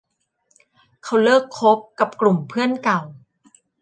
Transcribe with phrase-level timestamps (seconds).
[1.03, 3.01] เค้าเลิกคบกับกลุ่มเพื่อนเก่า